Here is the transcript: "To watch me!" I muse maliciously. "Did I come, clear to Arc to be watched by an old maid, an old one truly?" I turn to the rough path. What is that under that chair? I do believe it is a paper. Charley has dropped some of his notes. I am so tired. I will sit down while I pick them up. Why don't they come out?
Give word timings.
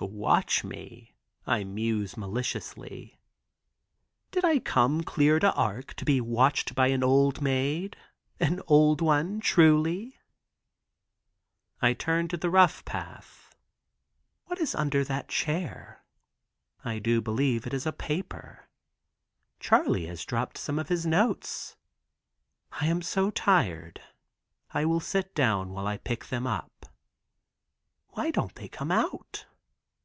"To 0.00 0.04
watch 0.04 0.64
me!" 0.64 1.14
I 1.46 1.62
muse 1.62 2.16
maliciously. 2.16 3.20
"Did 4.32 4.44
I 4.44 4.58
come, 4.58 5.02
clear 5.04 5.38
to 5.38 5.52
Arc 5.54 5.94
to 5.94 6.04
be 6.04 6.20
watched 6.20 6.74
by 6.74 6.88
an 6.88 7.02
old 7.04 7.40
maid, 7.40 7.96
an 8.40 8.60
old 8.66 9.00
one 9.00 9.38
truly?" 9.40 10.18
I 11.80 11.92
turn 11.94 12.26
to 12.28 12.36
the 12.36 12.50
rough 12.50 12.84
path. 12.84 13.54
What 14.46 14.58
is 14.60 14.72
that 14.72 14.78
under 14.80 15.04
that 15.04 15.28
chair? 15.28 16.04
I 16.84 16.98
do 16.98 17.20
believe 17.22 17.64
it 17.64 17.72
is 17.72 17.86
a 17.86 17.92
paper. 17.92 18.68
Charley 19.60 20.06
has 20.06 20.24
dropped 20.26 20.58
some 20.58 20.78
of 20.80 20.88
his 20.88 21.06
notes. 21.06 21.76
I 22.72 22.86
am 22.88 23.00
so 23.00 23.30
tired. 23.30 24.00
I 24.72 24.84
will 24.86 25.00
sit 25.00 25.36
down 25.36 25.70
while 25.70 25.86
I 25.86 25.98
pick 25.98 26.26
them 26.26 26.48
up. 26.48 26.84
Why 28.08 28.32
don't 28.32 28.56
they 28.56 28.66
come 28.68 28.90
out? 28.90 29.46